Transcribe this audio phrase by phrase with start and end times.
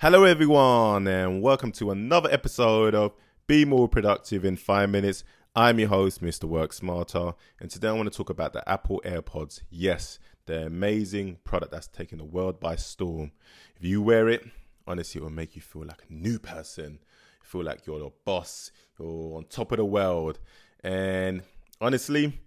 [0.00, 3.14] Hello, everyone, and welcome to another episode of
[3.48, 5.24] Be More Productive in Five Minutes.
[5.56, 6.44] I'm your host, Mr.
[6.44, 9.62] Work Smarter, and today I want to talk about the Apple AirPods.
[9.70, 13.32] Yes, the amazing product that's taken the world by storm.
[13.74, 14.44] If you wear it,
[14.86, 17.00] honestly, it will make you feel like a new person.
[17.42, 18.70] feel like you're the boss,
[19.00, 20.38] you're on top of the world.
[20.84, 21.42] And
[21.80, 22.40] honestly,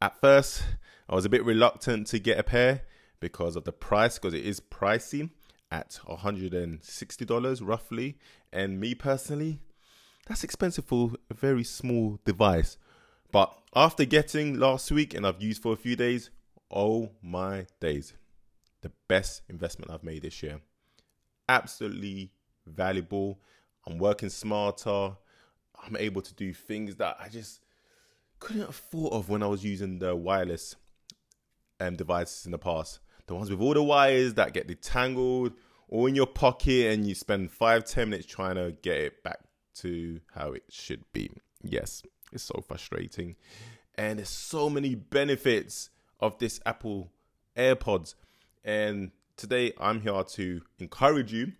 [0.00, 0.62] at first,
[1.10, 2.84] I was a bit reluctant to get a pair
[3.20, 5.28] because of the price, because it is pricey
[5.70, 8.18] at $160 roughly.
[8.52, 9.60] And me personally,
[10.26, 12.78] that's expensive for a very small device.
[13.32, 16.30] But after getting last week and I've used for a few days,
[16.70, 18.14] oh my days,
[18.82, 20.60] the best investment I've made this year.
[21.48, 22.32] Absolutely
[22.66, 23.40] valuable.
[23.86, 25.16] I'm working smarter.
[25.84, 27.60] I'm able to do things that I just
[28.38, 30.76] couldn't have thought of when I was using the wireless
[31.80, 35.52] um, devices in the past the ones with all the wires that get detangled
[35.88, 39.38] all in your pocket and you spend five ten minutes trying to get it back
[39.74, 41.30] to how it should be.
[41.62, 43.36] Yes it's so frustrating.
[43.96, 47.10] And there's so many benefits of this apple
[47.56, 48.14] airpods.
[48.64, 51.52] And today i'm here to encourage you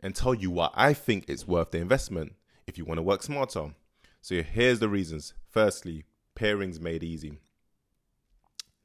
[0.00, 2.34] and tell you why i think it's worth the investment
[2.66, 3.74] if you want to work smarter.
[4.20, 5.34] So here's the reasons.
[5.50, 6.04] Firstly
[6.36, 7.38] pairings made easy.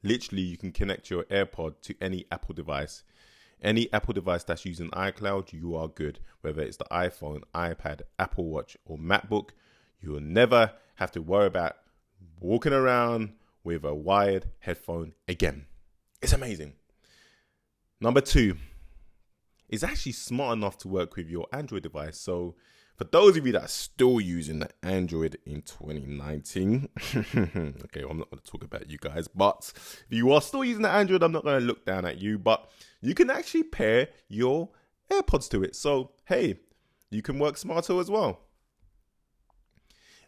[0.04, 3.04] Literally, you can connect your AirPod to any Apple device.
[3.62, 6.18] Any Apple device that's using iCloud, you are good.
[6.40, 9.50] Whether it's the iPhone, iPad, Apple Watch, or MacBook,
[10.00, 11.76] you will never have to worry about
[12.40, 15.66] walking around with a wired headphone again.
[16.20, 16.74] It's amazing.
[18.00, 18.56] Number two,
[19.68, 22.18] it's actually smart enough to work with your Android device.
[22.18, 22.56] So
[23.02, 26.88] for those of you that are still using the Android in 2019,
[27.84, 30.62] okay, well, I'm not going to talk about you guys, but if you are still
[30.62, 33.64] using the Android, I'm not going to look down at you, but you can actually
[33.64, 34.68] pair your
[35.10, 35.74] AirPods to it.
[35.74, 36.60] So, hey,
[37.10, 38.42] you can work smarter as well.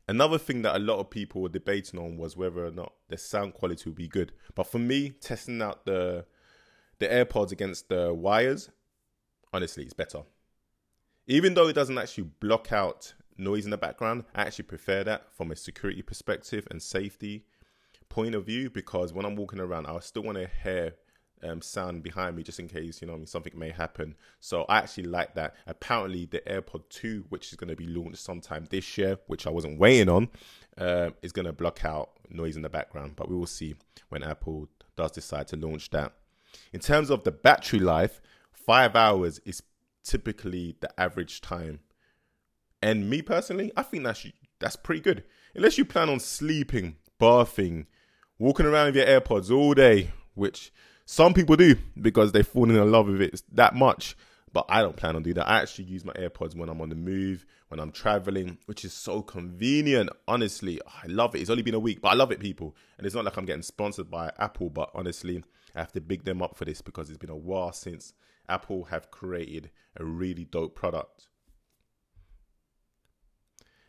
[0.08, 3.16] Another thing that a lot of people were debating on was whether or not the
[3.16, 4.32] sound quality would be good.
[4.56, 6.26] But for me, testing out the
[6.98, 8.70] the AirPods against the wires,
[9.52, 10.22] honestly, it's better
[11.26, 15.32] even though it doesn't actually block out noise in the background, I actually prefer that
[15.32, 17.44] from a security perspective and safety
[18.08, 20.94] point of view because when I'm walking around, I still want to hear
[21.42, 24.14] um, sound behind me just in case you know something may happen.
[24.40, 25.54] So I actually like that.
[25.66, 29.50] Apparently, the AirPod 2, which is going to be launched sometime this year, which I
[29.50, 30.28] wasn't waiting on,
[30.78, 33.14] uh, is going to block out noise in the background.
[33.16, 33.74] But we will see
[34.08, 36.12] when Apple does decide to launch that.
[36.72, 38.20] In terms of the battery life,
[38.52, 39.62] five hours is
[40.04, 41.80] typically the average time.
[42.82, 44.26] And me personally, I think that's
[44.60, 45.24] that's pretty good.
[45.54, 47.86] Unless you plan on sleeping, bathing,
[48.38, 50.72] walking around with your AirPods all day, which
[51.06, 54.16] some people do because they've fallen in love with it that much.
[54.54, 55.48] But I don't plan on doing that.
[55.48, 58.94] I actually use my AirPods when I'm on the move, when I'm traveling, which is
[58.94, 60.10] so convenient.
[60.28, 61.40] Honestly, I love it.
[61.40, 62.76] It's only been a week, but I love it, people.
[62.96, 65.42] And it's not like I'm getting sponsored by Apple, but honestly,
[65.74, 68.12] I have to big them up for this because it's been a while since
[68.48, 71.26] Apple have created a really dope product.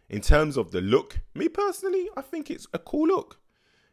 [0.10, 3.40] In terms of the look, me personally, I think it's a cool look.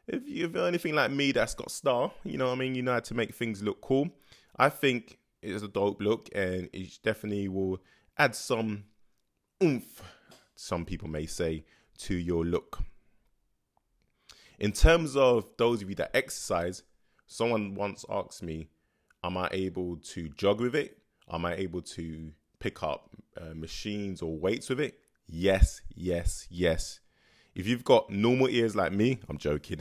[0.08, 2.94] If you're anything like me that's got style, you know what I mean, you know
[2.94, 4.08] how to make things look cool.
[4.56, 7.82] I think it's a dope look and it definitely will
[8.16, 8.84] add some
[9.62, 10.02] oomph,
[10.54, 11.64] some people may say,
[11.98, 12.80] to your look.
[14.58, 16.82] In terms of those of you that exercise,
[17.26, 18.68] someone once asked me,
[19.24, 20.98] am I able to jog with it?
[21.30, 23.10] Am I able to pick up
[23.40, 24.98] uh, machines or weights with it?
[25.26, 27.00] Yes, yes, yes.
[27.54, 29.80] If you've got normal ears like me, I'm joking.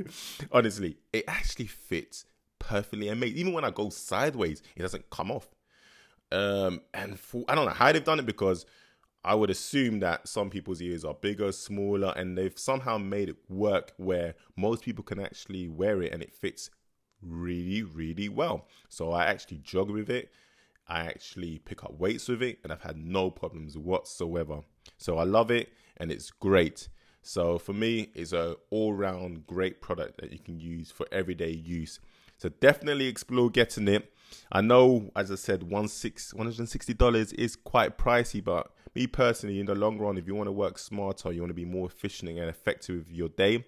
[0.52, 2.26] Honestly, it actually fits
[2.58, 3.38] perfectly amazing.
[3.38, 5.48] Even when I go sideways, it doesn't come off.
[6.32, 8.66] Um, and for, I don't know how they've done it because
[9.24, 13.36] I would assume that some people's ears are bigger, smaller, and they've somehow made it
[13.48, 16.70] work where most people can actually wear it and it fits
[17.22, 18.68] really, really well.
[18.88, 20.30] So I actually jog with it.
[20.88, 24.60] I actually pick up weights with it and I've had no problems whatsoever.
[24.98, 26.88] So I love it and it's great.
[27.22, 31.98] So for me, it's a all-round great product that you can use for everyday use.
[32.38, 34.12] So definitely explore getting it.
[34.52, 39.98] I know, as I said, $160 is quite pricey, but me personally, in the long
[39.98, 42.96] run, if you want to work smarter, you want to be more efficient and effective
[42.96, 43.64] with your day,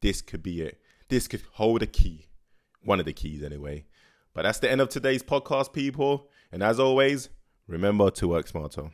[0.00, 0.80] this could be it.
[1.08, 2.28] This could hold a key
[2.84, 3.84] one of the keys, anyway.
[4.34, 6.28] But that's the end of today's podcast, people.
[6.52, 7.28] And as always,
[7.66, 8.90] remember to work smarter.